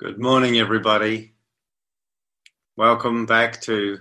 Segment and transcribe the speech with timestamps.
[0.00, 1.32] Good morning, everybody.
[2.76, 3.98] Welcome back to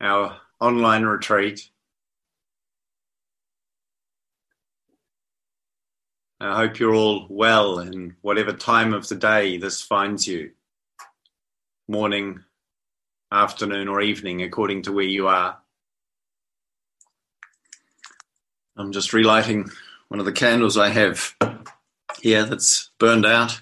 [0.00, 1.68] our online retreat.
[6.38, 10.52] I hope you're all well in whatever time of the day this finds you
[11.88, 12.44] morning,
[13.32, 15.58] afternoon, or evening, according to where you are.
[18.76, 19.72] I'm just relighting
[20.06, 21.34] one of the candles I have
[22.20, 23.60] here that's burned out.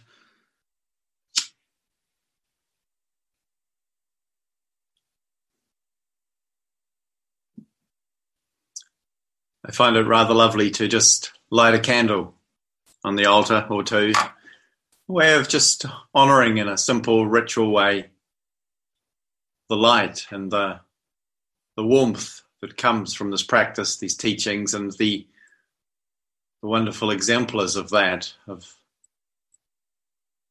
[9.64, 12.34] I find it rather lovely to just light a candle
[13.04, 14.12] on the altar or two.
[15.08, 18.10] A way of just honoring in a simple ritual way
[19.68, 20.80] the light and the
[21.76, 25.26] the warmth that comes from this practice, these teachings, and the
[26.62, 28.76] the wonderful exemplars of that, of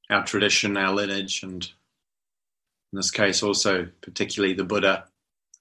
[0.10, 1.64] our tradition, our lineage, and
[2.92, 5.06] in this case also particularly the Buddha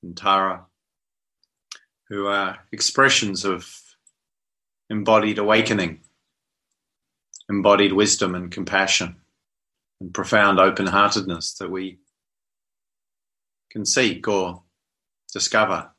[0.03, 0.65] and Tara
[2.09, 3.83] who are expressions of
[4.91, 6.01] embodied awakening,
[7.49, 9.17] embodied wisdom and compassion,
[10.01, 11.99] and profound open heartedness that we
[13.71, 14.63] can seek or
[15.33, 15.91] discover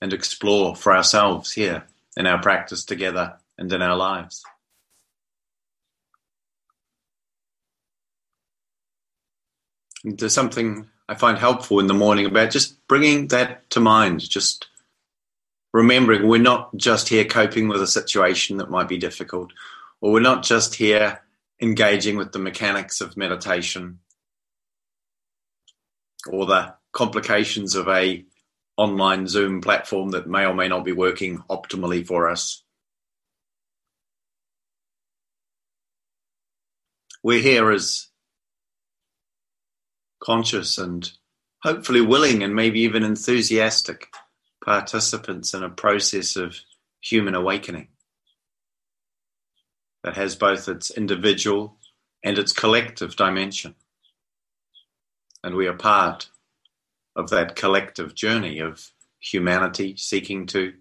[0.00, 1.84] and explore for ourselves here
[2.16, 4.42] in our practice together and in our lives.
[10.04, 14.28] And there's something I find helpful in the morning about just bringing that to mind,
[14.28, 14.66] just
[15.72, 19.52] remembering we're not just here coping with a situation that might be difficult,
[20.00, 21.22] or we're not just here
[21.60, 24.00] engaging with the mechanics of meditation
[26.30, 28.24] or the complications of a
[28.76, 32.62] online Zoom platform that may or may not be working optimally for us.
[37.22, 38.08] We're here as
[40.22, 41.10] conscious and
[41.62, 44.08] hopefully willing and maybe even enthusiastic
[44.64, 46.60] participants in a process of
[47.00, 47.88] human awakening
[50.04, 51.78] that has both its individual
[52.24, 53.74] and its collective dimension.
[55.44, 56.28] And we are part
[57.16, 58.90] of that collective journey of
[59.20, 60.72] humanity seeking to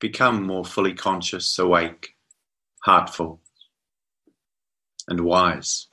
[0.00, 2.16] become more fully conscious, awake,
[2.82, 3.40] heartful,
[5.08, 5.86] and wise.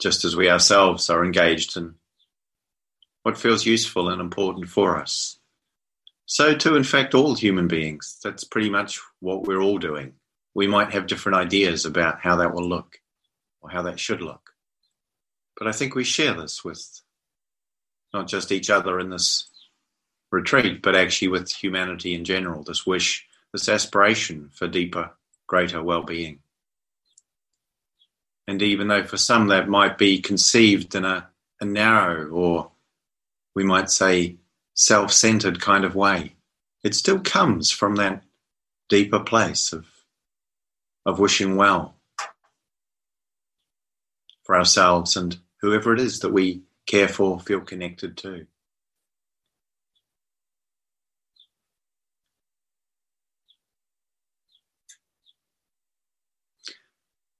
[0.00, 1.94] Just as we ourselves are engaged in
[3.22, 5.38] what feels useful and important for us.
[6.26, 8.18] So, too, in fact, all human beings.
[8.22, 10.14] That's pretty much what we're all doing.
[10.54, 13.00] We might have different ideas about how that will look
[13.60, 14.50] or how that should look.
[15.56, 16.84] But I think we share this with
[18.12, 19.48] not just each other in this
[20.32, 25.10] retreat, but actually with humanity in general this wish, this aspiration for deeper,
[25.46, 26.40] greater well being.
[28.46, 31.28] And even though for some that might be conceived in a,
[31.60, 32.70] a narrow or
[33.54, 34.36] we might say
[34.74, 36.34] self centered kind of way,
[36.84, 38.22] it still comes from that
[38.88, 39.86] deeper place of,
[41.04, 41.96] of wishing well
[44.44, 48.46] for ourselves and whoever it is that we care for, feel connected to.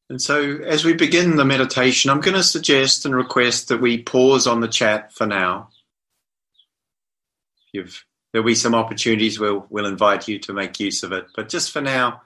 [0.08, 4.02] And so, as we begin the meditation, I'm going to suggest and request that we
[4.02, 5.70] pause on the chat for now.
[7.72, 11.26] You've, there'll be some opportunities where we'll invite you to make use of it.
[11.34, 12.22] But just for now,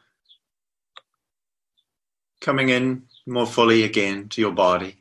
[2.42, 4.98] coming in more fully again to your body,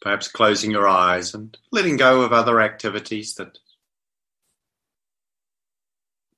[0.00, 3.58] perhaps closing your eyes and letting go of other activities that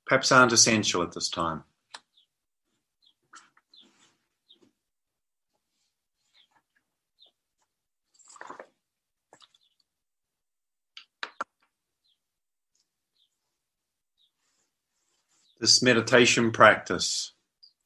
[0.05, 1.63] perhaps aren't essential at this time.
[15.63, 17.31] This meditation practice.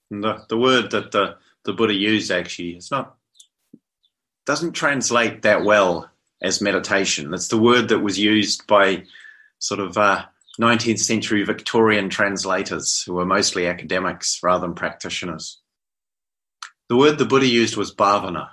[0.09, 3.15] And the, the word that the, the Buddha used actually, it's not
[4.47, 6.09] doesn't translate that well
[6.41, 7.29] as meditation.
[7.29, 9.03] That's the word that was used by
[9.59, 10.25] sort of uh,
[10.59, 15.59] 19th century Victorian translators who were mostly academics rather than practitioners.
[16.89, 18.49] The word the Buddha used was bhavana.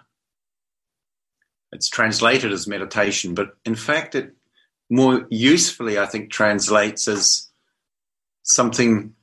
[1.73, 4.35] It's translated as meditation, but in fact, it
[4.91, 7.49] more usefully, I think, translates as
[8.45, 9.15] something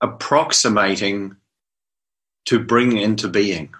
[0.00, 1.36] approximating
[2.46, 3.72] to bring into being.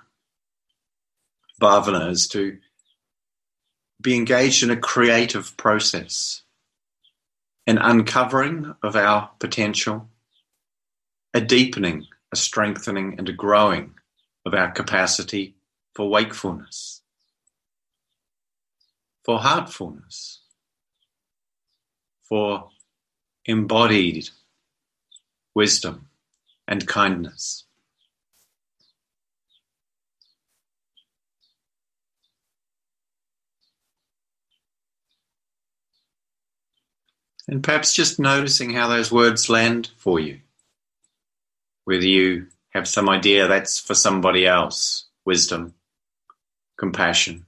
[1.60, 2.58] Bhavana is to
[4.00, 6.42] be engaged in a creative process,
[7.66, 10.08] an uncovering of our potential,
[11.34, 13.94] a deepening, a strengthening, and a growing
[14.44, 15.54] of our capacity
[15.94, 17.00] for wakefulness,
[19.24, 20.40] for heartfulness,
[22.28, 22.70] for
[23.46, 24.28] embodied
[25.54, 26.08] wisdom
[26.66, 27.64] and kindness.
[37.48, 40.40] And perhaps just noticing how those words land for you.
[41.84, 45.74] Whether you have some idea that's for somebody else wisdom,
[46.78, 47.46] compassion,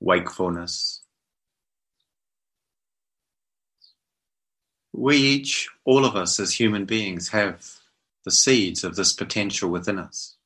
[0.00, 1.00] wakefulness.
[4.96, 7.70] We each, all of us as human beings, have
[8.24, 10.36] the seeds of this potential within us.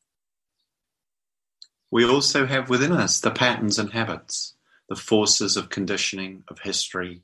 [1.89, 4.55] We also have within us the patterns and habits,
[4.89, 7.23] the forces of conditioning, of history,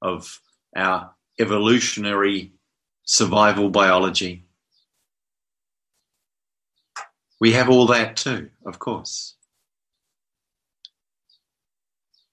[0.00, 0.40] of
[0.76, 1.10] our
[1.40, 2.52] evolutionary
[3.04, 4.44] survival biology.
[7.40, 9.34] We have all that too, of course.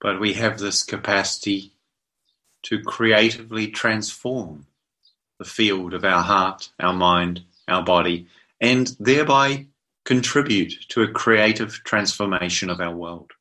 [0.00, 1.72] But we have this capacity
[2.64, 4.66] to creatively transform
[5.38, 8.26] the field of our heart, our mind, our body,
[8.60, 9.66] and thereby
[10.04, 13.32] contribute to a creative transformation of our world.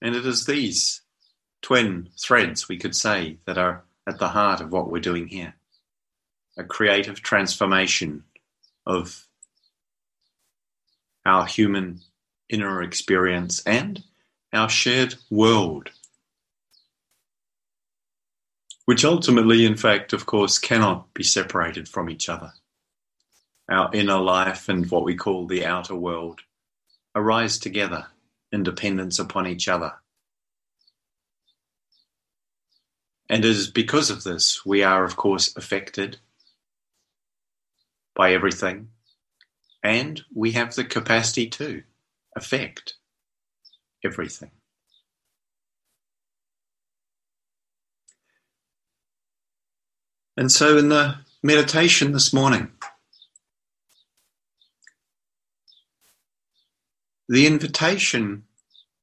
[0.00, 1.02] And it is these
[1.62, 5.54] twin threads, we could say, that are at the heart of what we're doing here.
[6.56, 8.24] A creative transformation
[8.86, 9.26] of
[11.24, 12.00] our human
[12.48, 14.04] inner experience and
[14.52, 15.90] our shared world.
[18.84, 22.52] Which ultimately, in fact, of course, cannot be separated from each other.
[23.68, 26.40] Our inner life and what we call the outer world
[27.14, 28.06] arise together,
[28.52, 29.94] in dependence upon each other
[33.28, 36.18] And it is because of this we are, of course, affected
[38.14, 38.90] by everything,
[39.82, 41.82] and we have the capacity to
[42.36, 42.94] affect
[44.04, 44.50] everything.
[50.36, 52.72] And so, in the meditation this morning,
[57.28, 58.44] the invitation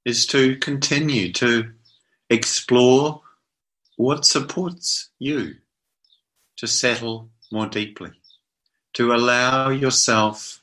[0.03, 1.71] is to continue to
[2.29, 3.21] explore
[3.95, 5.55] what supports you
[6.57, 8.11] to settle more deeply,
[8.93, 10.61] to allow yourself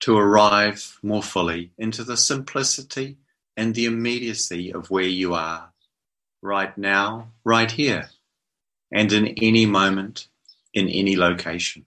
[0.00, 3.16] to arrive more fully into the simplicity
[3.56, 5.72] and the immediacy of where you are
[6.42, 8.10] right now, right here,
[8.94, 10.28] and in any moment,
[10.72, 11.84] in any location.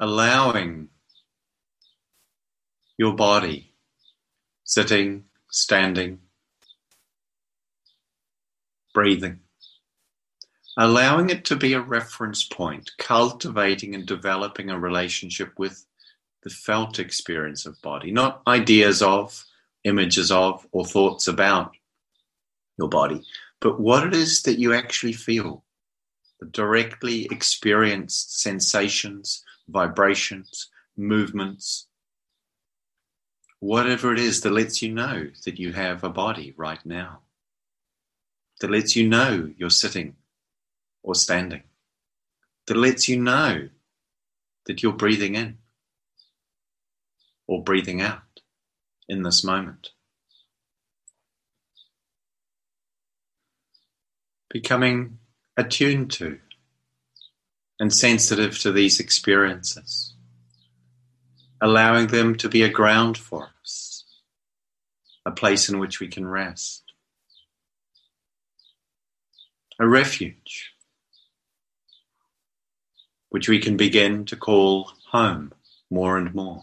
[0.00, 0.88] Allowing
[2.98, 3.74] your body,
[4.64, 6.20] sitting, standing,
[8.94, 9.40] breathing.
[10.78, 15.86] Allowing it to be a reference point, cultivating and developing a relationship with
[16.42, 19.44] the felt experience of body, not ideas of,
[19.86, 21.72] images of, or thoughts about
[22.78, 23.22] your body,
[23.60, 25.64] but what it is that you actually feel,
[26.40, 31.86] the directly experienced sensations, vibrations, movements,
[33.60, 37.20] whatever it is that lets you know that you have a body right now,
[38.60, 40.16] that lets you know you're sitting
[41.02, 41.62] or standing,
[42.66, 43.68] that lets you know
[44.66, 45.56] that you're breathing in
[47.46, 48.25] or breathing out
[49.08, 49.90] in this moment.
[54.50, 55.18] Becoming
[55.56, 56.38] attuned to
[57.78, 60.14] and sensitive to these experiences.
[61.60, 64.04] Allowing them to be a ground for us,
[65.24, 66.82] a place in which we can rest,
[69.78, 70.72] a refuge,
[73.30, 75.52] which we can begin to call home
[75.90, 76.62] more and more,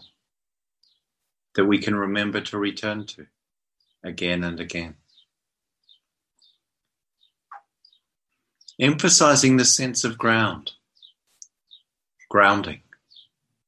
[1.54, 3.26] that we can remember to return to
[4.02, 4.96] again and again.
[8.80, 10.72] Emphasizing the sense of ground,
[12.28, 12.80] grounding,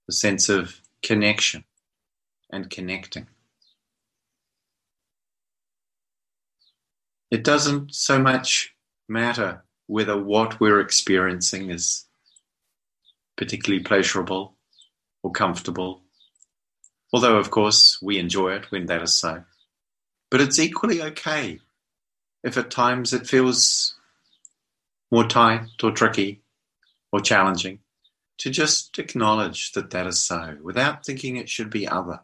[0.07, 1.65] the sense of connection
[2.51, 3.27] and connecting.
[7.31, 8.75] It doesn't so much
[9.09, 12.07] matter whether what we're experiencing is
[13.37, 14.57] particularly pleasurable
[15.23, 16.03] or comfortable,
[17.13, 19.45] although, of course, we enjoy it when that is so.
[20.31, 21.61] But it's equally okay
[22.43, 23.95] if at times it feels
[25.11, 26.43] more tight or tricky
[27.13, 27.81] or challenging
[28.39, 32.21] to just acknowledge that that is so without thinking it should be other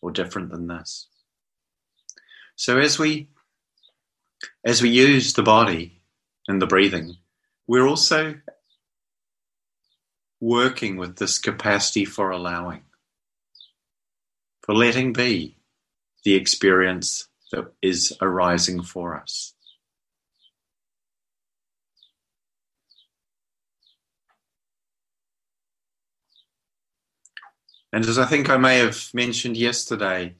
[0.00, 1.06] or different than this.
[2.56, 3.28] So, as we
[4.64, 6.02] as we use the body
[6.48, 7.16] and the breathing,
[7.66, 8.36] we're also
[10.40, 12.82] working with this capacity for allowing,
[14.62, 15.56] for letting be
[16.24, 19.54] the experience that is arising for us.
[27.92, 30.34] And as I think I may have mentioned yesterday,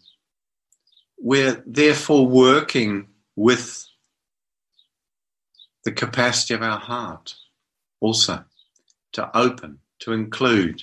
[1.18, 3.86] we're therefore working with
[5.84, 7.34] the capacity of our heart
[8.00, 8.44] also
[9.12, 10.82] to open, to include,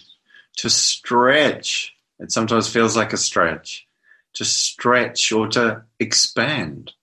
[0.58, 1.96] to stretch.
[2.20, 3.88] It sometimes feels like a stretch,
[4.34, 6.94] to stretch or to expand,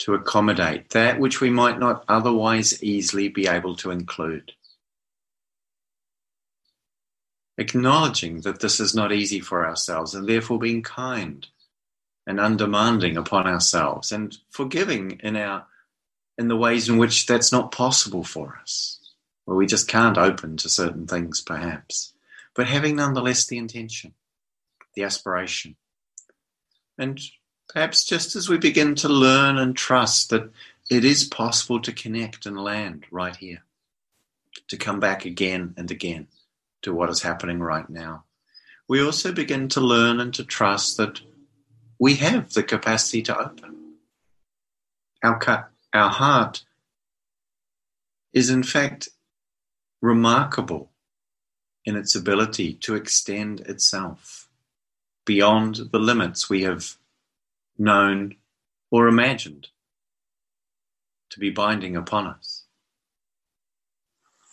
[0.00, 4.52] to accommodate that which we might not otherwise easily be able to include.
[7.58, 11.46] Acknowledging that this is not easy for ourselves and therefore being kind
[12.26, 15.66] and undemanding upon ourselves and forgiving in our
[16.36, 18.98] in the ways in which that's not possible for us.
[19.44, 22.13] Where we just can't open to certain things perhaps
[22.54, 24.14] but having nonetheless the intention
[24.94, 25.76] the aspiration
[26.98, 27.20] and
[27.68, 30.50] perhaps just as we begin to learn and trust that
[30.90, 33.64] it is possible to connect and land right here
[34.68, 36.28] to come back again and again
[36.82, 38.24] to what is happening right now.
[38.88, 41.20] We also begin to learn and to trust that
[41.98, 43.94] we have the capacity to open.
[45.22, 46.64] Our, our heart
[48.32, 49.08] is, in fact,
[50.02, 50.90] remarkable
[51.84, 54.48] in its ability to extend itself
[55.24, 56.96] beyond the limits we have
[57.78, 58.34] known
[58.90, 59.68] or imagined
[61.30, 62.64] to be binding upon us.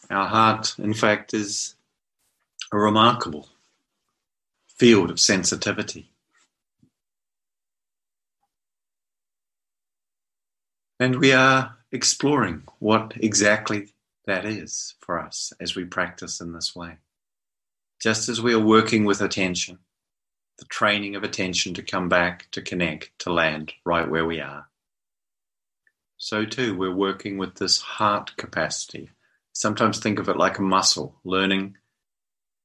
[0.10, 1.76] Our heart, in fact, is
[2.72, 3.50] a remarkable
[4.68, 6.12] field of sensitivity.
[11.00, 13.90] And we are exploring what exactly
[14.26, 16.98] that is for us as we practice in this way.
[18.01, 19.77] Just as we are working with attention,
[20.58, 24.67] the training of attention to come back, to connect, to land right where we are.
[26.17, 29.12] So too, we're working with this heart capacity.
[29.53, 31.77] Sometimes think of it like a muscle, learning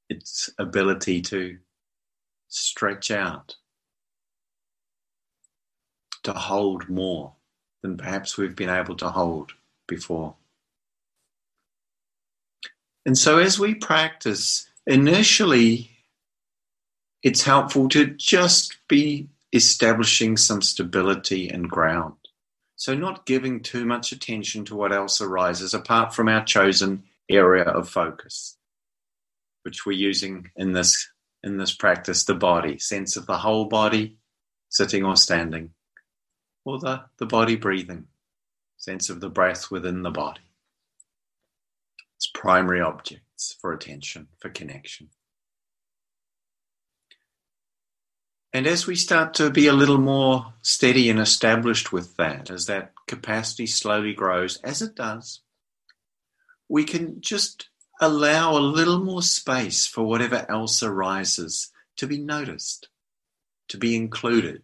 [0.08, 1.58] its ability to
[2.48, 3.56] stretch out,
[6.22, 7.34] to hold more
[7.82, 9.52] than perhaps we've been able to hold
[9.86, 10.34] before.
[13.04, 15.90] And so, as we practice, initially
[17.22, 22.14] it's helpful to just be establishing some stability and ground.
[22.76, 27.64] So, not giving too much attention to what else arises apart from our chosen area
[27.64, 28.56] of focus
[29.66, 31.10] which we're using in this
[31.42, 34.16] in this practice, the body, sense of the whole body,
[34.68, 35.70] sitting or standing,
[36.64, 38.06] or the, the body breathing,
[38.76, 40.40] sense of the breath within the body.
[42.16, 42.80] It's primary
[43.36, 45.08] objects for attention, for connection.
[48.52, 52.66] And as we start to be a little more steady and established with that, as
[52.66, 55.42] that capacity slowly grows, as it does,
[56.68, 57.68] we can just
[58.00, 62.88] allow a little more space for whatever else arises to be noticed,
[63.68, 64.62] to be included.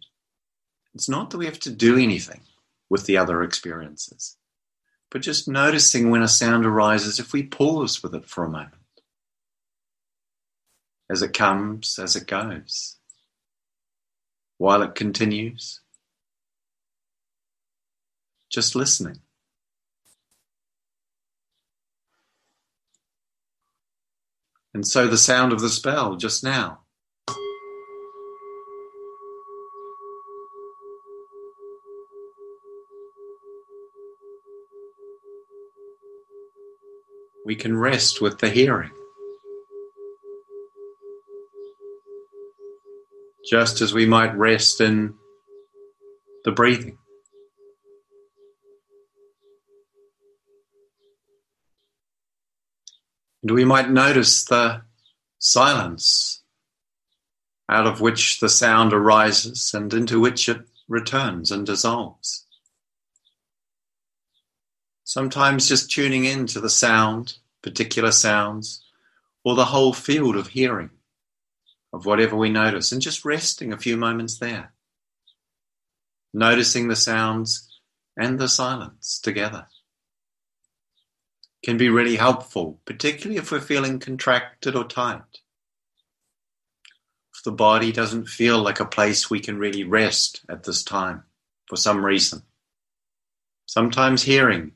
[0.95, 2.41] It's not that we have to do anything
[2.89, 4.37] with the other experiences,
[5.13, 8.73] but just noticing when a sound arises if we pause with it for a moment.
[11.07, 12.97] As it comes, as it goes.
[14.57, 15.81] While it continues,
[18.49, 19.19] just listening.
[24.73, 26.82] And so the sound of the spell just now.
[37.45, 38.91] We can rest with the hearing.
[43.49, 45.15] Just as we might rest in
[46.45, 46.97] the breathing.
[53.41, 54.83] And we might notice the
[55.39, 56.41] silence
[57.69, 62.45] out of which the sound arises and into which it returns and dissolves.
[65.13, 68.83] Sometimes just tuning in to the sound, particular sounds,
[69.43, 70.89] or the whole field of hearing
[71.93, 74.73] of whatever we notice, and just resting a few moments there.
[76.33, 77.69] Noticing the sounds
[78.17, 79.67] and the silence together
[81.63, 85.41] can be really helpful, particularly if we're feeling contracted or tight.
[87.35, 91.21] If the body doesn't feel like a place we can really rest at this time
[91.67, 92.41] for some reason,
[93.65, 94.73] Sometimes hearing,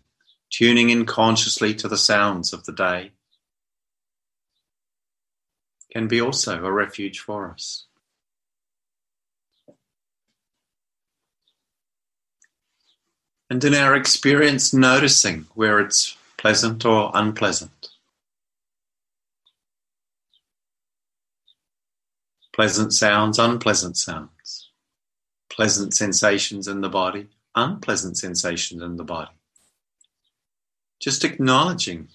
[0.49, 3.11] tuning in consciously to the sounds of the day,
[5.91, 7.85] can be also a refuge for us.
[13.49, 17.89] And in our experience, noticing where it's pleasant or unpleasant.
[22.53, 24.71] Pleasant sounds, unpleasant sounds.
[25.49, 29.36] Pleasant sensations in the body, unpleasant sensations in the body.
[30.99, 32.09] Just acknowledging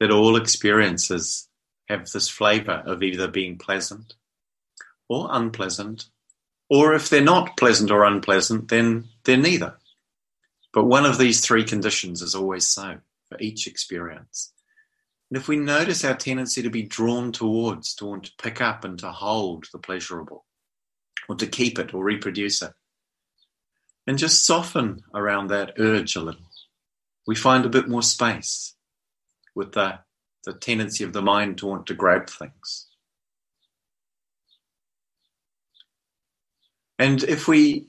[0.00, 1.48] that all experiences
[1.88, 4.14] have this flavor of either being pleasant
[5.08, 6.06] or unpleasant,
[6.68, 9.78] or if they're not pleasant or unpleasant, then they're neither.
[10.72, 14.52] But one of these three conditions is always so for each experience.
[15.30, 18.84] And if we notice our tendency to be drawn towards, to want to pick up
[18.84, 20.44] and to hold the pleasurable,
[21.28, 22.72] or to keep it or reproduce it,
[24.06, 26.47] and just soften around that urge a little,
[27.28, 28.74] we find a bit more space
[29.54, 29.98] with the,
[30.46, 32.86] the tendency of the mind to want to grab things.
[36.98, 37.86] And if we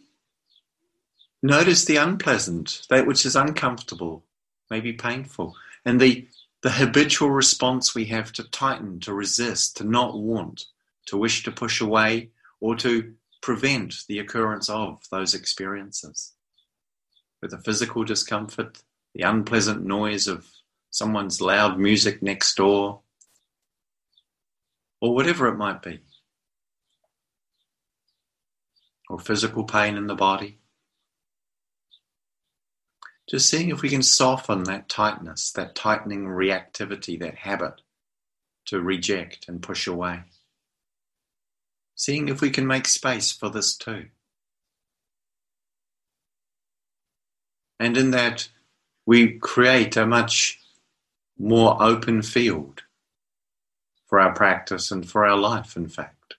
[1.41, 4.25] notice the unpleasant, that which is uncomfortable,
[4.69, 5.55] maybe painful,
[5.85, 6.27] and the
[6.61, 10.65] the habitual response we have to tighten, to resist, to not want,
[11.05, 16.33] to wish to push away, or to prevent the occurrence of those experiences.
[17.41, 18.81] With the physical discomfort,
[19.13, 20.47] the unpleasant noise of
[20.89, 23.01] someone's loud music next door,
[25.01, 25.99] or whatever it might be,
[29.09, 30.59] or physical pain in the body.
[33.29, 37.81] Just seeing if we can soften that tightness, that tightening reactivity, that habit
[38.65, 40.21] to reject and push away.
[41.95, 44.07] Seeing if we can make space for this too.
[47.79, 48.49] And in that,
[49.09, 50.59] we create a much
[51.39, 52.83] more open field
[54.05, 56.35] for our practice and for our life, in fact.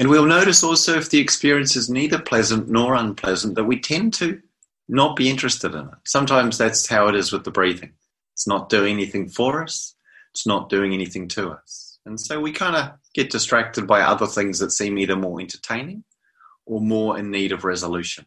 [0.00, 4.14] And we'll notice also if the experience is neither pleasant nor unpleasant that we tend
[4.14, 4.42] to
[4.88, 5.98] not be interested in it.
[6.04, 7.92] Sometimes that's how it is with the breathing.
[8.32, 9.94] It's not doing anything for us,
[10.32, 12.00] it's not doing anything to us.
[12.04, 16.02] And so we kind of get distracted by other things that seem either more entertaining
[16.64, 18.26] or more in need of resolution.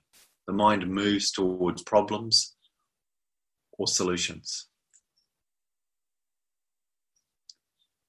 [0.49, 2.55] The mind moves towards problems
[3.77, 4.65] or solutions.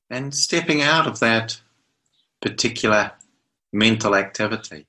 [0.09, 1.61] And stepping out of that
[2.41, 3.13] particular
[3.75, 4.87] mental activity.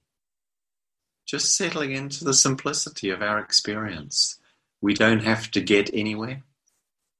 [1.28, 4.40] Just settling into the simplicity of our experience.
[4.80, 6.44] We don't have to get anywhere.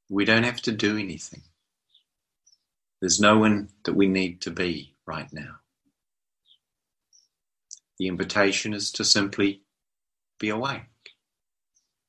[0.08, 1.42] We don't have to do anything.
[3.02, 5.58] There's no one that we need to be right now.
[8.00, 9.64] The invitation is to simply
[10.42, 10.82] be awake,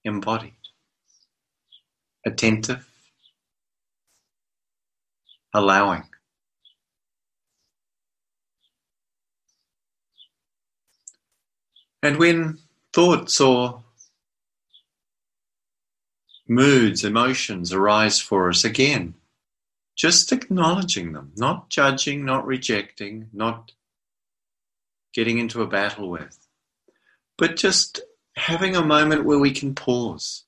[0.05, 0.55] embodied,
[2.25, 2.89] attentive,
[5.53, 6.05] allowing.
[12.03, 12.59] And when
[12.95, 13.85] thoughts or
[16.49, 19.13] moods, emotions arise for us again,
[19.95, 23.73] just acknowledging them, not judging, not rejecting, not
[25.13, 26.39] getting into a battle with,
[27.37, 28.01] but just
[28.37, 30.45] having a moment where we can pause.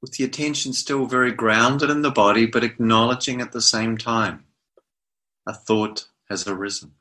[0.00, 4.44] With the attention still very grounded in the body, but acknowledging at the same time
[5.46, 6.92] a thought has arisen.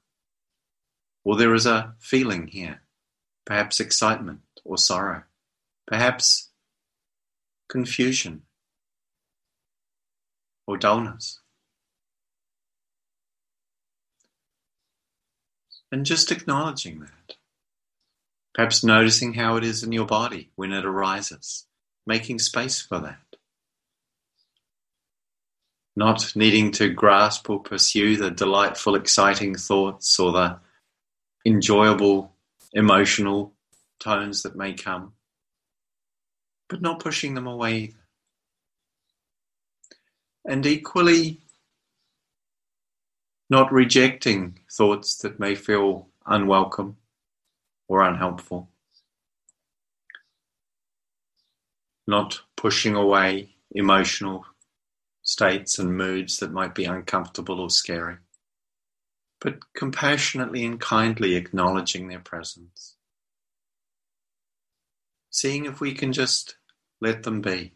[1.24, 2.82] Or there is a feeling here,
[3.45, 5.24] perhaps excitement or sorrow,
[5.88, 6.50] perhaps
[7.67, 8.43] confusion
[10.67, 11.39] or dullness.
[15.91, 17.24] And just acknowledging that.
[18.55, 21.67] Perhaps noticing how it is in your body when it arises,
[22.07, 23.19] making space for that.
[25.93, 30.59] Not needing to grasp or pursue the delightful, exciting thoughts or the
[31.45, 32.31] enjoyable
[32.71, 33.53] emotional
[33.99, 35.11] tones that may come,
[36.69, 37.93] but not pushing them away.
[40.45, 41.41] And equally,
[43.49, 46.95] not rejecting thoughts that may feel unwelcome
[47.88, 48.69] or unhelpful.
[52.08, 54.45] Not pushing away emotional
[55.21, 58.17] states and moods that might be uncomfortable or scary
[59.45, 62.95] but compassionately and kindly acknowledging their presence.
[65.30, 66.56] Seeing if we can just
[67.00, 67.74] let them be.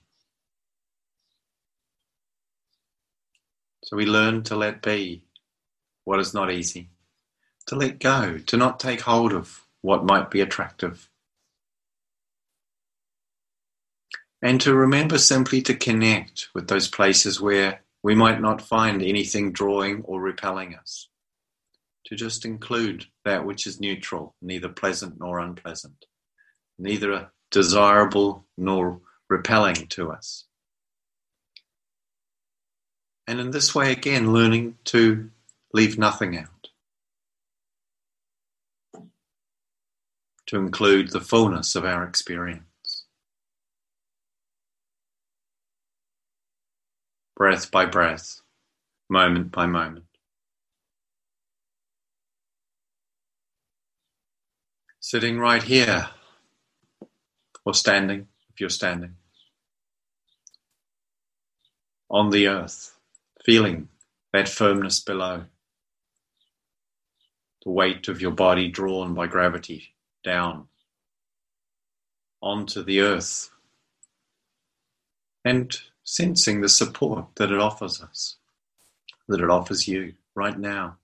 [3.83, 5.25] So we learn to let be
[6.05, 6.89] what is not easy,
[7.67, 11.09] to let go, to not take hold of what might be attractive.
[14.41, 19.51] And to remember simply to connect with those places where we might not find anything
[19.51, 21.09] drawing or repelling us.
[22.05, 26.05] To just include that which is neutral, neither pleasant nor unpleasant,
[26.77, 30.45] neither desirable nor repelling to us.
[33.27, 35.29] And in this way, again, learning to
[35.71, 36.58] leave nothing out.
[40.49, 42.65] To include the fullness of our experience.
[47.35, 48.41] breath by breath,
[49.09, 50.05] moment by moment.
[54.99, 56.07] Sitting right here,
[57.63, 59.17] or standing, if you're standing,
[62.09, 62.97] on the earth,
[63.45, 63.87] feeling
[64.33, 65.45] that firmness below,
[67.63, 70.67] the weight of your body drawn by gravity down
[72.41, 73.49] onto the earth,
[75.45, 78.37] and sensing the support that it offers us,
[79.27, 80.97] that it offers you right now.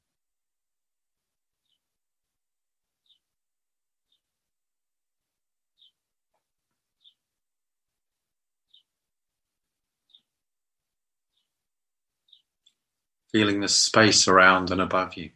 [13.32, 15.32] Feeling the space around and above you.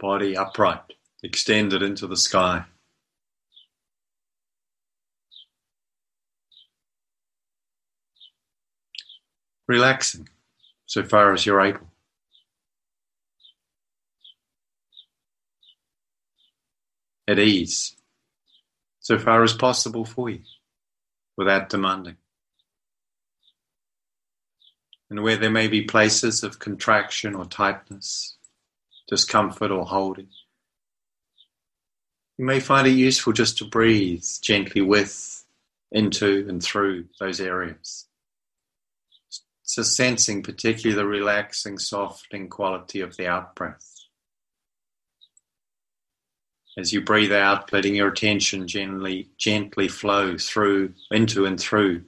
[0.00, 2.64] Body upright, extended into the sky.
[9.70, 10.28] relaxing
[10.86, 11.86] so far as you're able.
[17.28, 17.94] At ease,
[18.98, 20.40] so far as possible for you,
[21.36, 22.16] without demanding.
[25.08, 28.36] And where there may be places of contraction or tightness,
[29.10, 30.28] discomfort or holding,
[32.38, 35.44] you may find it useful just to breathe gently with,
[35.92, 38.06] into, and through those areas.
[39.62, 43.94] So sensing particularly the relaxing, softening quality of the out breath.
[46.78, 52.04] As you breathe out, letting your attention gently, gently flow through, into and through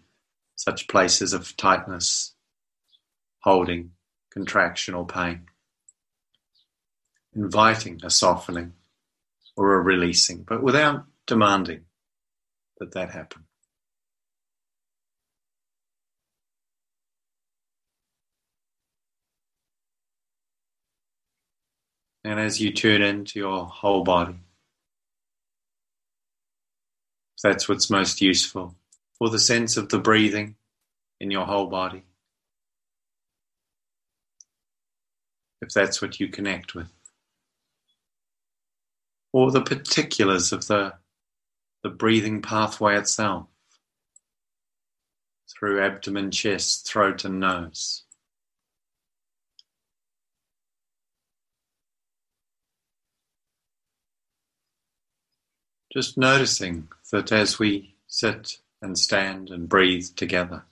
[0.57, 2.33] such places of tightness,
[3.41, 3.91] holding,
[4.31, 5.47] contraction, or pain.
[7.35, 8.75] Inviting a softening
[9.57, 11.85] or a releasing, but without demanding
[12.79, 13.45] that that happen.
[22.25, 24.37] And as you tune into your whole body,
[27.43, 28.77] that's what's most useful,
[29.19, 30.55] or the sense of the breathing
[31.19, 32.05] in your whole body,
[35.61, 36.89] if that's what you connect with,
[39.33, 40.95] or the particulars of the,
[41.83, 43.47] the breathing pathway itself
[45.51, 48.03] through abdomen, chest, throat, and nose.
[55.93, 60.65] Just noticing that as we sit and stand and breathe together,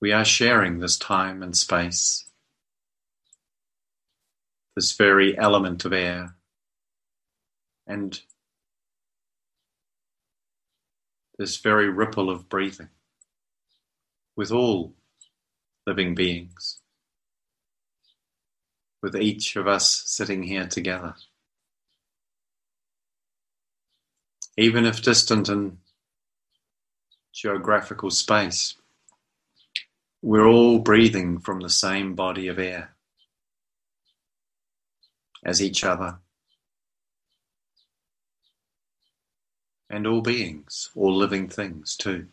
[0.00, 2.26] we are sharing this time and space,
[4.76, 6.36] this very element of air,
[7.88, 8.20] and
[11.38, 12.90] this very ripple of breathing
[14.36, 14.94] with all
[15.86, 16.80] living beings,
[19.02, 21.14] with each of us sitting here together.
[24.58, 25.78] even if distant in
[27.32, 28.74] geographical space.
[30.20, 32.96] We're all breathing from the same body of air
[35.44, 36.18] as each other.
[39.90, 42.28] And all beings, all living things too.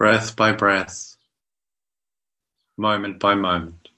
[0.00, 1.14] Breath by breath,
[2.78, 3.90] moment by moment.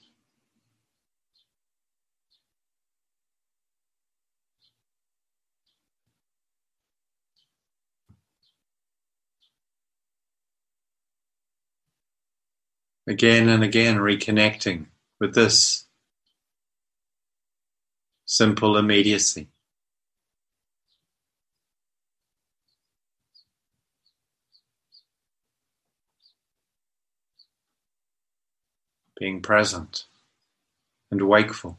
[13.06, 14.86] Again and again, reconnecting
[15.20, 15.84] with this
[18.24, 19.51] simple immediacy.
[29.22, 30.06] Being present
[31.12, 31.78] and wakeful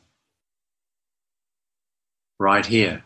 [2.39, 3.03] right here,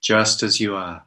[0.00, 1.02] just as you are.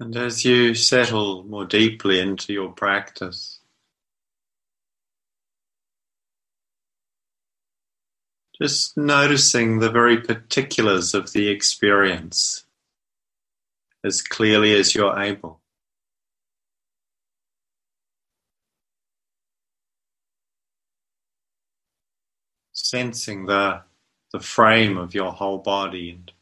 [0.00, 3.60] And as you settle more deeply into your practice,
[8.60, 12.64] just noticing the very particulars of the experience
[14.02, 15.60] as clearly as you're able.
[22.72, 23.82] Sensing the,
[24.32, 26.32] the frame of your whole body and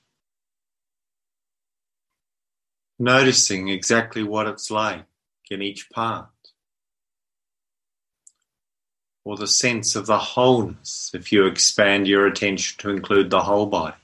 [2.98, 5.04] noticing exactly what it's like
[5.50, 6.28] in each part.
[9.24, 13.66] Or the sense of the wholeness if you expand your attention to include the whole
[13.66, 13.96] body.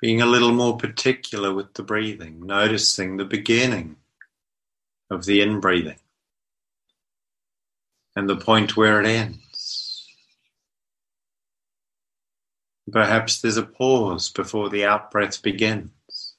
[0.00, 3.96] Being a little more particular with the breathing, noticing the beginning
[5.10, 5.98] of the in-breathing
[8.16, 10.08] and the point where it ends.
[12.90, 16.34] Perhaps there's a pause before the outbreath begins.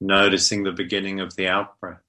[0.00, 2.00] Noticing the beginning of the outbreath.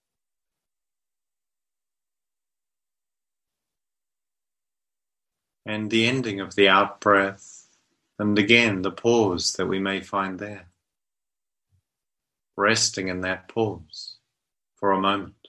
[5.65, 7.67] And the ending of the outbreath,
[8.19, 10.67] and again the pause that we may find there.
[12.57, 14.17] Resting in that pause
[14.75, 15.42] for a moment.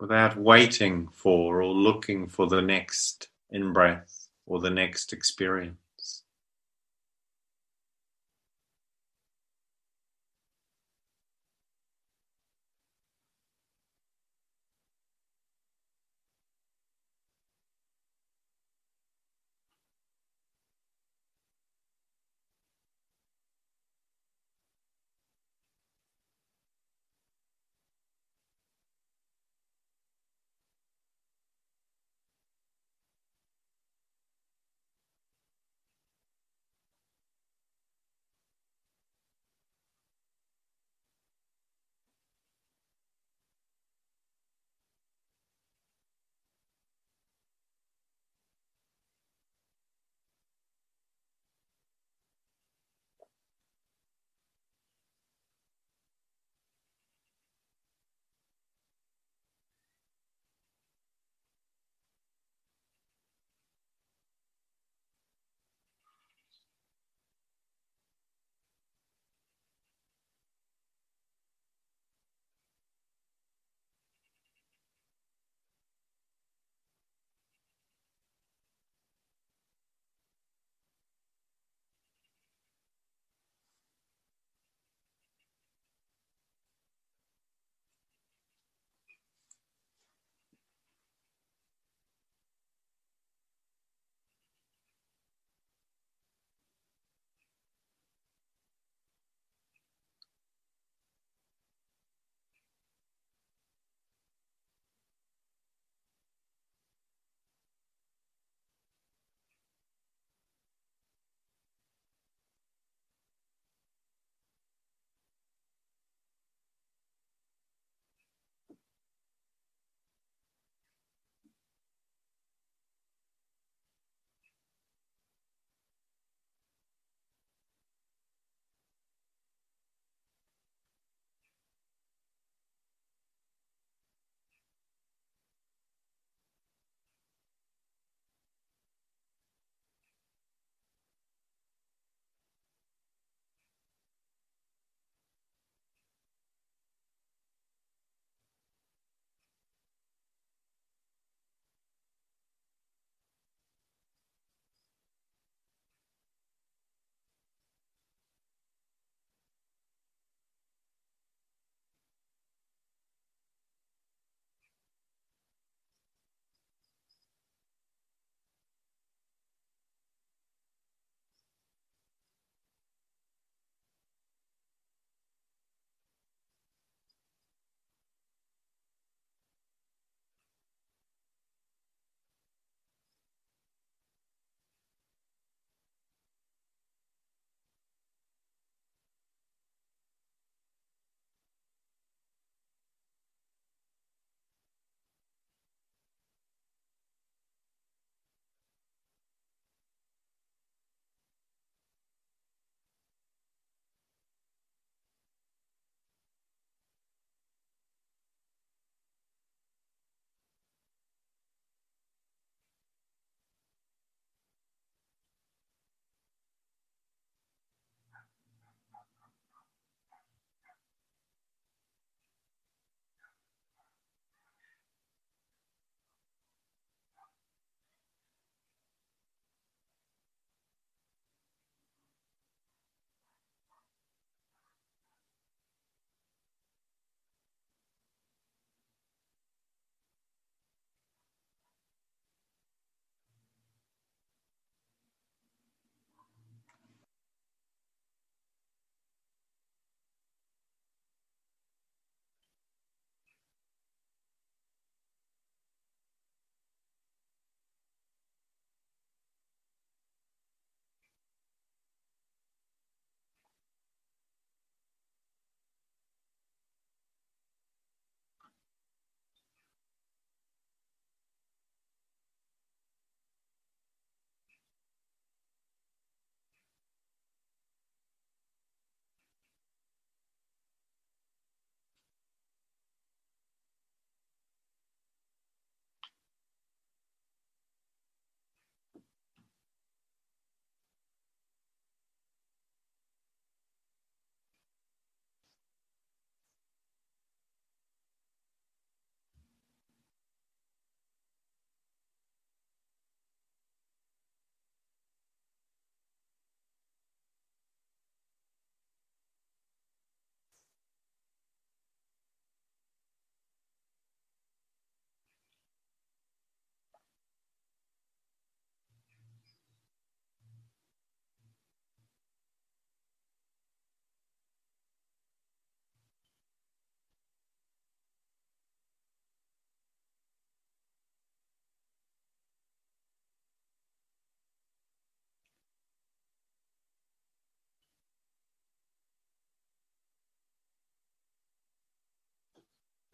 [0.00, 5.78] Without waiting for or looking for the next in breath or the next experience.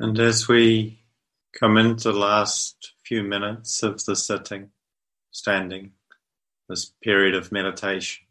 [0.03, 0.99] And as we
[1.53, 4.71] come into the last few minutes of the sitting,
[5.31, 5.93] standing,
[6.69, 8.25] this period of meditation,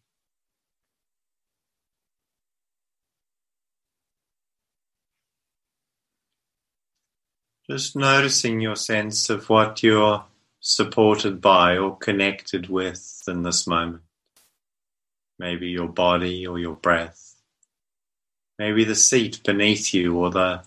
[7.69, 10.25] just noticing your sense of what you're
[10.59, 14.01] supported by or connected with in this moment.
[15.39, 17.33] Maybe your body or your breath.
[18.59, 20.63] Maybe the seat beneath you or the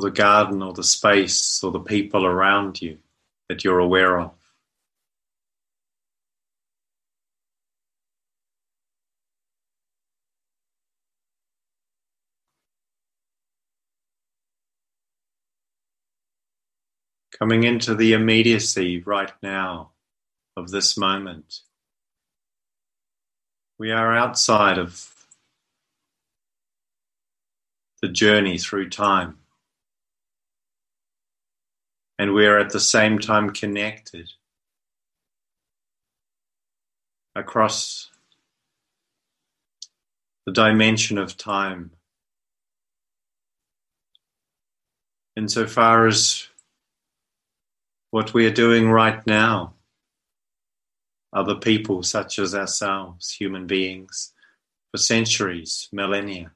[0.00, 2.96] or the garden or the space or the people around you
[3.48, 4.32] that you're aware of.
[17.38, 19.90] Coming into the immediacy right now
[20.56, 21.60] of this moment.
[23.78, 25.26] We are outside of
[28.02, 29.39] the journey through time
[32.20, 34.30] and we are at the same time connected
[37.34, 38.10] across
[40.44, 41.92] the dimension of time.
[45.34, 46.46] Insofar as
[48.10, 49.72] what we are doing right now,
[51.32, 54.34] other people such as ourselves, human beings,
[54.90, 56.50] for centuries, millennia,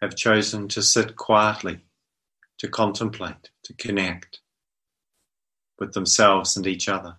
[0.00, 1.80] have chosen to sit quietly,
[2.56, 4.40] to contemplate, to connect
[5.78, 7.16] with themselves and each other,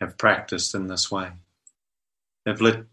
[0.00, 1.30] have practiced in this way.
[2.44, 2.86] They've lit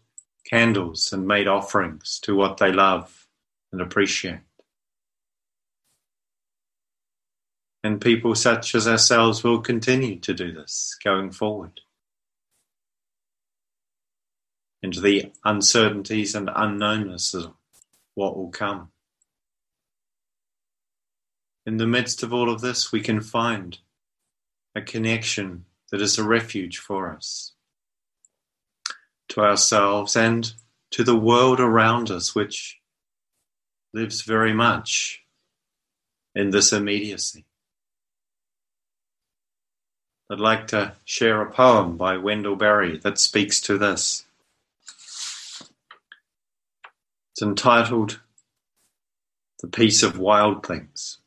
[0.44, 3.26] candles and made offerings to what they love
[3.72, 4.40] and appreciate.
[7.82, 11.80] And people such as ourselves will continue to do this going forward
[14.82, 17.52] into the uncertainties and unknownness of
[18.14, 18.90] what will come.
[21.66, 23.78] In the midst of all of this, we can find
[24.74, 27.52] a connection that is a refuge for us,
[29.28, 30.54] to ourselves and
[30.90, 32.80] to the world around us, which
[33.92, 35.22] lives very much
[36.34, 37.44] in this immediacy.
[40.30, 44.24] I'd like to share a poem by Wendell Berry that speaks to this.
[47.32, 48.20] It's entitled
[49.60, 51.19] The Peace of Wild Things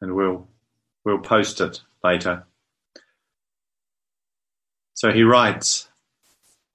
[0.00, 0.48] and we'll
[1.04, 2.44] we'll post it later.
[4.94, 5.88] So he writes,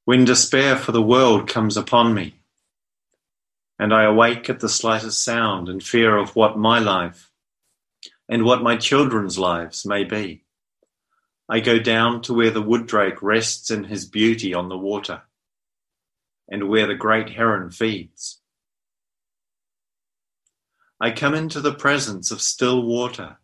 [0.05, 2.35] When despair for the world comes upon me,
[3.79, 7.31] and I awake at the slightest sound in fear of what my life
[8.27, 10.43] and what my children's lives may be,
[11.47, 15.23] I go down to where the wood drake rests in his beauty on the water,
[16.47, 18.41] and where the great heron feeds.
[21.01, 23.37] I come into the presence of still water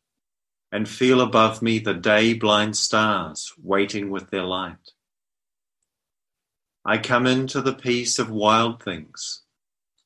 [0.71, 4.91] and feel above me the day blind stars waiting with their light.
[6.83, 9.43] I come into the peace of wild things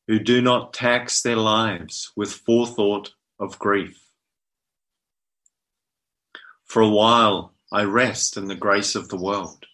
[0.08, 4.00] who do not tax their lives with forethought of grief.
[6.66, 9.66] For a while I rest in the grace of the world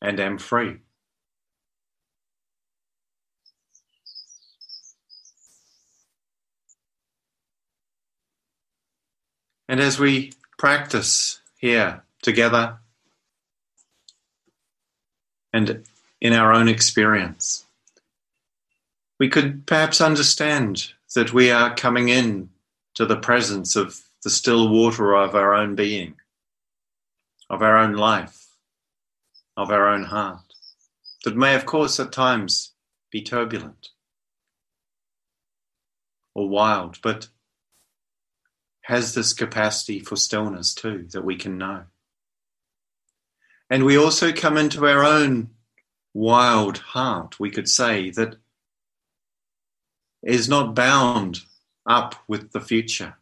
[0.00, 0.83] and am free.
[9.74, 12.78] And as we practice here together
[15.52, 15.84] and
[16.20, 17.64] in our own experience,
[19.18, 22.50] we could perhaps understand that we are coming in
[22.94, 26.14] to the presence of the still water of our own being,
[27.50, 28.46] of our own life,
[29.56, 30.54] of our own heart,
[31.24, 32.74] that may, of course, at times
[33.10, 33.88] be turbulent
[36.32, 37.26] or wild, but
[38.84, 41.84] has this capacity for stillness too that we can know.
[43.70, 45.50] And we also come into our own
[46.12, 48.36] wild heart, we could say, that
[50.22, 51.40] is not bound
[51.86, 53.16] up with the future.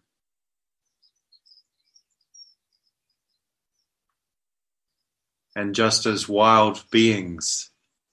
[5.54, 7.70] And just as wild beings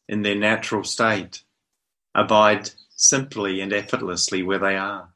[0.07, 1.41] in their natural state
[2.13, 5.09] abide simply and effortlessly where they are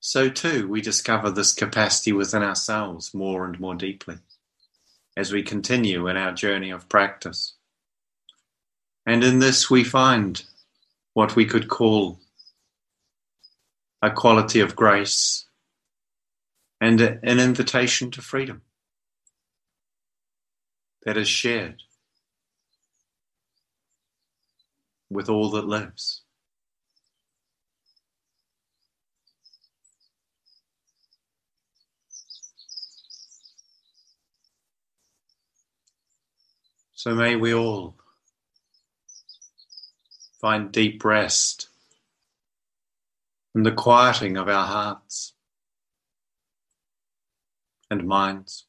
[0.00, 4.16] so too we discover this capacity within ourselves more and more deeply
[5.16, 7.54] as we continue in our journey of practice.
[9.06, 10.42] And in this we find
[11.14, 12.18] what we could call
[14.02, 15.46] a quality of grace
[16.80, 18.62] and an invitation to freedom.
[21.04, 21.82] that is shared
[25.08, 26.22] with all that lives.
[37.02, 37.94] So may we all
[40.38, 41.70] find deep rest
[43.54, 45.32] in the quieting of our hearts
[47.90, 48.66] and minds,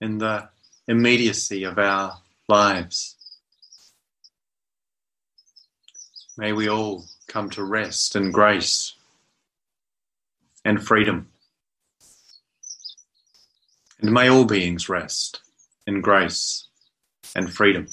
[0.00, 0.48] in the
[0.86, 3.16] immediacy of our lives.
[6.38, 8.94] May we all come to rest in grace
[10.64, 11.32] and freedom.
[14.00, 15.40] And may all beings rest
[15.86, 16.68] in grace
[17.34, 17.86] and freedom.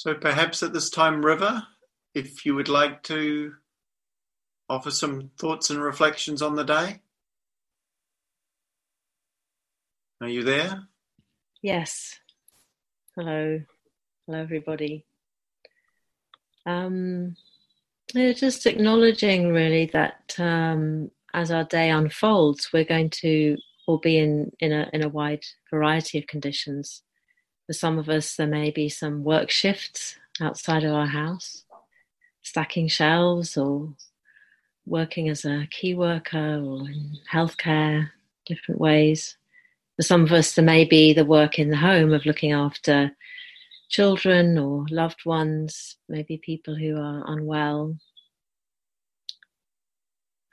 [0.00, 1.62] So perhaps at this time, River,
[2.14, 3.52] if you would like to
[4.66, 7.02] offer some thoughts and reflections on the day.
[10.22, 10.84] Are you there?
[11.60, 12.18] Yes.
[13.14, 13.60] Hello.
[14.26, 15.04] Hello, everybody.
[16.64, 17.36] Um,
[18.14, 24.16] yeah, just acknowledging really that um, as our day unfolds, we're going to all be
[24.16, 27.02] in, in, a, in a wide variety of conditions.
[27.70, 31.64] For some of us, there may be some work shifts outside of our house,
[32.42, 33.94] stacking shelves or
[34.86, 38.10] working as a key worker or in healthcare,
[38.44, 39.36] different ways.
[39.94, 43.12] For some of us, there may be the work in the home of looking after
[43.88, 47.96] children or loved ones, maybe people who are unwell.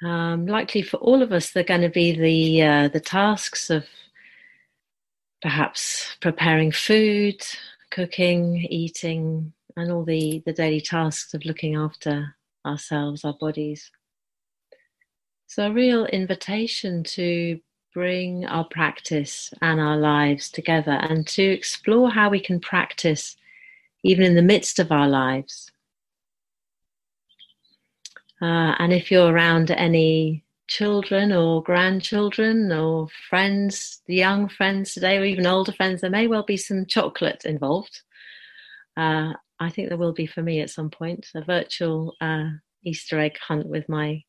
[0.03, 3.87] Um, likely for all of us, they're going to be the uh, the tasks of
[5.41, 7.41] perhaps preparing food,
[7.91, 12.35] cooking, eating, and all the, the daily tasks of looking after
[12.65, 13.91] ourselves, our bodies.
[15.45, 17.59] So, a real invitation to
[17.93, 23.37] bring our practice and our lives together and to explore how we can practice
[24.03, 25.71] even in the midst of our lives.
[28.41, 35.25] Uh, and if you're around any children or grandchildren or friends, young friends today, or
[35.25, 38.01] even older friends, there may well be some chocolate involved.
[38.95, 42.49] Uh, I think there will be for me at some point a virtual uh,
[42.83, 44.23] Easter egg hunt with my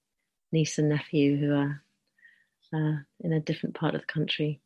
[0.52, 1.82] niece and nephew who are
[2.72, 4.60] uh, in a different part of the country.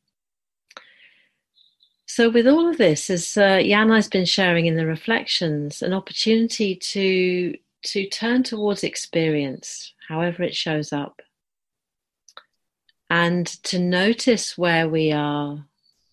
[2.06, 6.76] So, with all of this, as uh, has been sharing in the reflections, an opportunity
[6.76, 11.20] to to turn towards experience, however it shows up,
[13.12, 15.66] and to notice where we are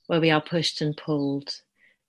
[0.07, 1.61] where we are pushed and pulled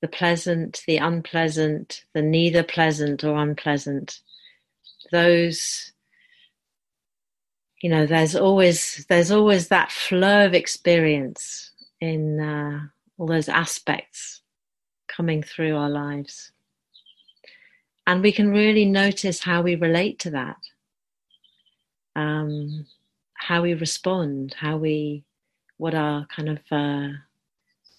[0.02, 4.20] the pleasant the unpleasant the neither pleasant or unpleasant
[5.12, 5.92] those
[7.80, 11.70] you know there's always there's always that flow of experience
[12.00, 12.80] in uh,
[13.18, 14.40] all those aspects
[15.08, 16.52] coming through our lives.
[18.06, 20.56] And we can really notice how we relate to that.
[22.16, 22.86] Um,
[23.40, 25.24] how we respond, how we,
[25.78, 27.08] what our kind of uh,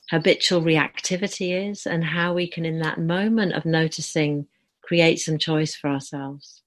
[0.09, 4.47] habitual reactivity is, and how we can, in that moment of noticing,
[4.81, 6.61] create some choice for ourselves.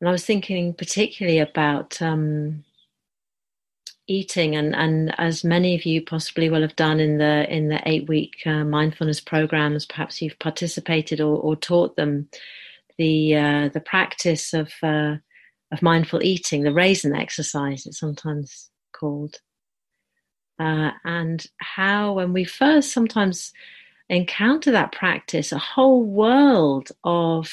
[0.00, 2.64] And I was thinking particularly about um,
[4.06, 7.80] eating, and, and as many of you possibly will have done in the in the
[7.86, 12.28] eight week uh, mindfulness programs, perhaps you've participated or, or taught them
[13.00, 15.16] the uh, the practice of uh,
[15.72, 19.36] of mindful eating, the raisin exercise, it's sometimes called,
[20.58, 23.52] uh, and how when we first sometimes
[24.10, 27.50] encounter that practice, a whole world of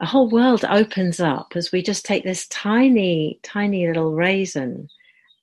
[0.00, 4.88] a whole world opens up as we just take this tiny, tiny little raisin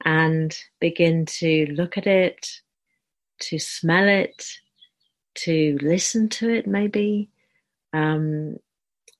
[0.03, 2.61] and begin to look at it,
[3.39, 4.45] to smell it,
[5.35, 7.29] to listen to it, maybe,
[7.93, 8.57] um,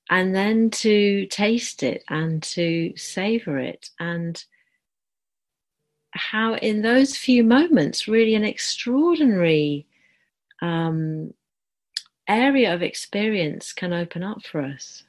[0.08, 4.44] and then to taste it and to savor it and
[6.12, 9.86] how in those few moments, really an extraordinary
[10.62, 11.32] um,
[12.28, 15.04] area of experience can open up for us.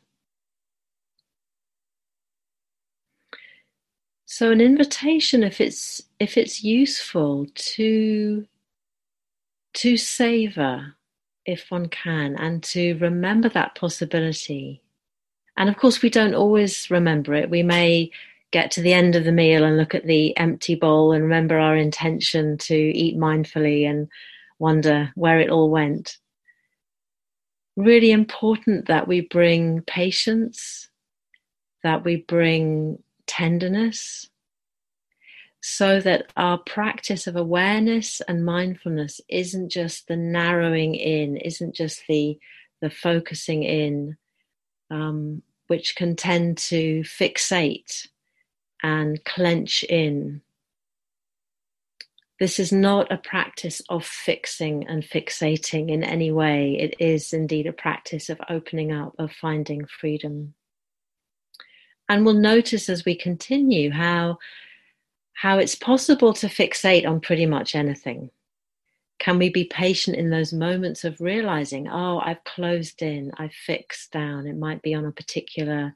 [4.26, 8.46] So an invitation, if it's if it's useful to
[9.76, 10.96] to savor,
[11.46, 14.82] if one can, and to remember that possibility.
[15.58, 17.50] And of course, we don't always remember it.
[17.50, 18.12] We may
[18.52, 21.58] get to the end of the meal and look at the empty bowl and remember
[21.58, 24.08] our intention to eat mindfully and
[24.60, 26.18] wonder where it all went.
[27.76, 30.90] Really important that we bring patience,
[31.84, 34.30] that we bring tenderness,
[35.62, 42.04] so that our practice of awareness and mindfulness isn't just the narrowing in, isn't just
[42.08, 42.40] the
[42.80, 44.16] the focusing in,
[44.92, 48.08] um, which can tend to fixate
[48.84, 50.42] and clench in.
[52.40, 56.78] This is not a practice of fixing and fixating in any way.
[56.80, 60.54] It is indeed a practice of opening up, of finding freedom.
[62.10, 64.38] And we'll notice as we continue how,
[65.34, 68.30] how it's possible to fixate on pretty much anything.
[69.20, 74.12] Can we be patient in those moments of realizing, oh, I've closed in, I've fixed
[74.12, 74.46] down?
[74.48, 75.96] It might be on a particular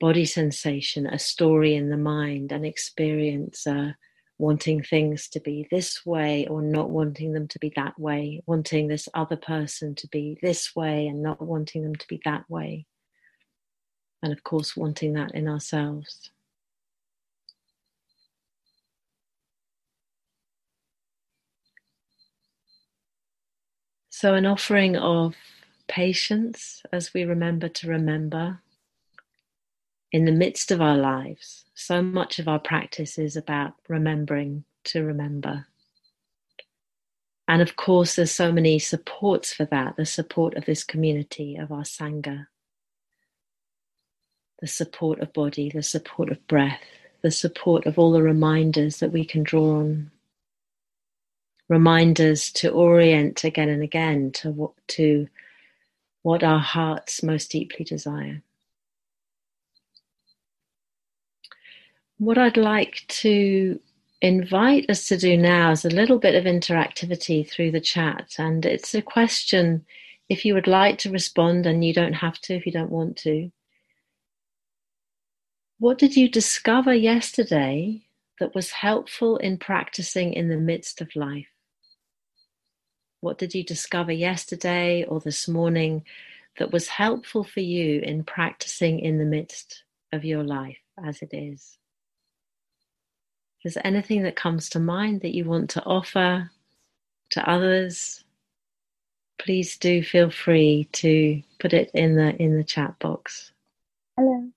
[0.00, 3.92] body sensation, a story in the mind, an experience, uh,
[4.38, 8.86] wanting things to be this way or not wanting them to be that way, wanting
[8.86, 12.86] this other person to be this way and not wanting them to be that way.
[14.22, 16.30] And of course, wanting that in ourselves.
[24.20, 25.36] So, an offering of
[25.86, 28.60] patience as we remember to remember
[30.10, 31.66] in the midst of our lives.
[31.74, 35.68] So much of our practice is about remembering to remember.
[37.46, 41.70] And of course, there's so many supports for that the support of this community, of
[41.70, 42.48] our Sangha,
[44.60, 46.82] the support of body, the support of breath,
[47.22, 50.10] the support of all the reminders that we can draw on.
[51.68, 55.28] Reminders to orient again and again to what, to
[56.22, 58.42] what our hearts most deeply desire.
[62.18, 63.78] What I'd like to
[64.20, 68.34] invite us to do now is a little bit of interactivity through the chat.
[68.38, 69.84] And it's a question
[70.28, 73.16] if you would like to respond, and you don't have to if you don't want
[73.18, 73.50] to.
[75.78, 78.02] What did you discover yesterday
[78.40, 81.46] that was helpful in practicing in the midst of life?
[83.20, 86.04] What did you discover yesterday or this morning
[86.58, 91.30] that was helpful for you in practicing in the midst of your life as it
[91.32, 91.78] is?
[93.64, 96.50] Is there anything that comes to mind that you want to offer
[97.30, 98.24] to others?
[99.38, 103.52] Please do feel free to put it in the in the chat box.
[104.16, 104.48] Hello.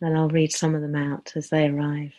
[0.00, 2.12] And I'll read some of them out as they arrive.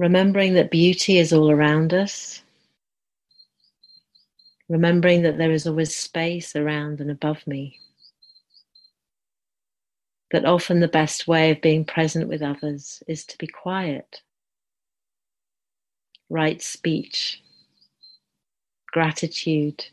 [0.00, 2.42] remembering that beauty is all around us,
[4.66, 7.78] remembering that there is always space around and above me,
[10.30, 14.22] that often the best way of being present with others is to be quiet,
[16.30, 17.42] right speech,
[18.90, 19.84] gratitude,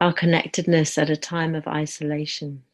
[0.00, 2.64] our connectedness at a time of isolation.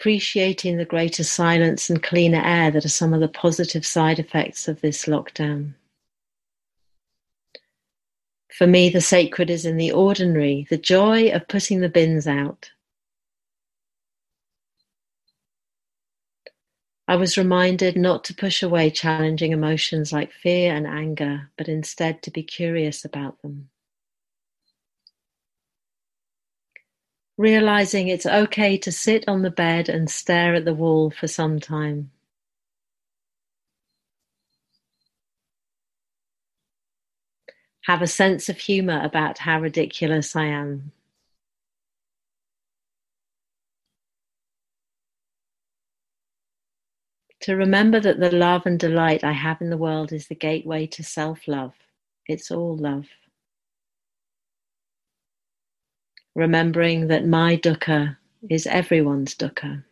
[0.00, 4.66] Appreciating the greater silence and cleaner air that are some of the positive side effects
[4.66, 5.74] of this lockdown.
[8.50, 12.70] For me, the sacred is in the ordinary, the joy of putting the bins out.
[17.06, 22.22] I was reminded not to push away challenging emotions like fear and anger, but instead
[22.22, 23.69] to be curious about them.
[27.40, 31.58] Realizing it's okay to sit on the bed and stare at the wall for some
[31.58, 32.10] time.
[37.86, 40.92] Have a sense of humor about how ridiculous I am.
[47.44, 50.86] To remember that the love and delight I have in the world is the gateway
[50.88, 51.72] to self love.
[52.26, 53.06] It's all love.
[56.40, 58.18] remembering that my dukkha
[58.50, 59.84] is everyone's dukkha.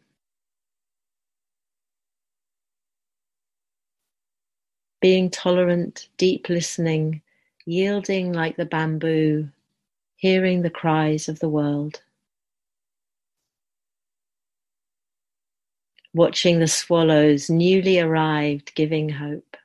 [5.02, 7.22] Being tolerant, deep listening,
[7.66, 9.50] yielding like the bamboo,
[10.16, 12.02] hearing the cries of the world.
[16.14, 19.57] Watching the swallows newly arrived giving hope.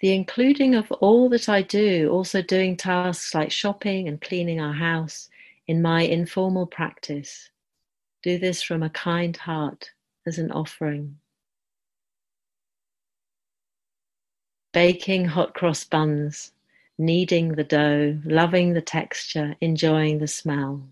[0.00, 4.74] The including of all that I do, also doing tasks like shopping and cleaning our
[4.74, 5.30] house,
[5.66, 7.50] in my informal practice.
[8.22, 9.90] Do this from a kind heart
[10.26, 11.18] as an offering.
[14.72, 16.52] Baking hot cross buns,
[16.98, 20.86] kneading the dough, loving the texture, enjoying the smell.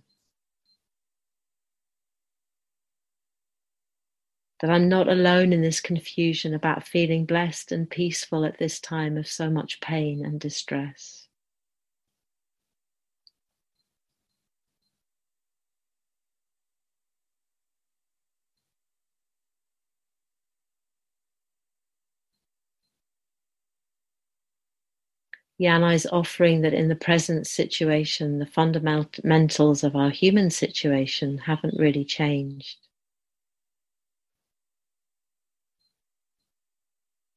[4.65, 9.19] That I'm not alone in this confusion about feeling blessed and peaceful at this time
[9.19, 11.29] of so much pain and distress.
[25.61, 31.79] Yanai is offering that in the present situation, the fundamentals of our human situation haven't
[31.79, 32.84] really changed.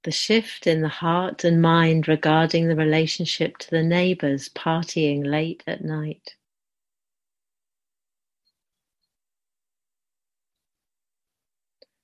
[0.07, 5.65] The shift in the heart and mind regarding the relationship to the neighbors partying late
[5.67, 6.35] at night.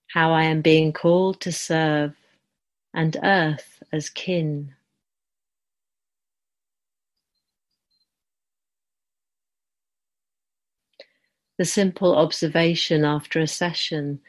[0.08, 2.18] How I am being called to serve,
[2.94, 4.76] and earth as kin.
[11.58, 14.20] the simple observation after a session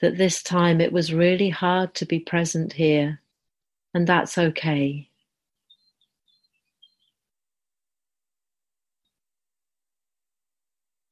[0.00, 3.19] that this time it was really hard to be present here,
[3.94, 5.08] and that's okay.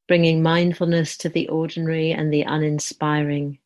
[0.06, 3.58] Bringing mindfulness to the ordinary and the uninspiring.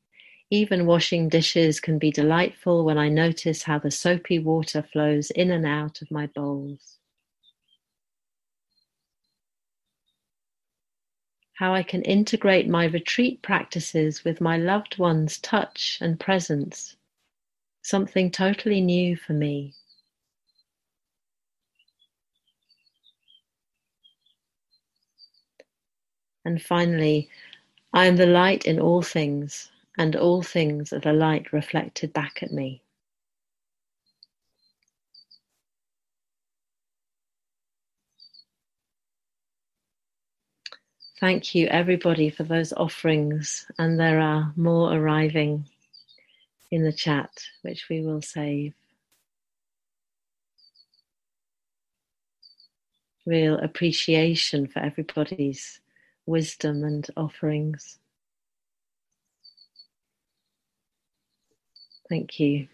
[0.50, 5.50] Even washing dishes can be delightful when I notice how the soapy water flows in
[5.50, 6.98] and out of my bowls.
[11.62, 16.96] how I can integrate my retreat practices with my loved one's touch and presence,
[17.83, 19.74] something totally new for me.
[26.45, 27.28] And finally,
[27.93, 32.43] I am the light in all things, and all things are the light reflected back
[32.43, 32.83] at me.
[41.20, 45.68] Thank you, everybody, for those offerings, and there are more arriving
[46.73, 48.75] in the chat, which we will save.
[53.27, 55.81] Real appreciation for everybody's
[56.27, 57.99] wisdom and offerings.
[62.09, 62.66] Thank you.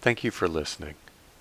[0.00, 0.96] Thank you for listening.